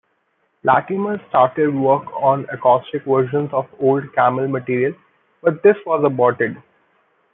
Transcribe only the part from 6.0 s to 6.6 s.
aborted.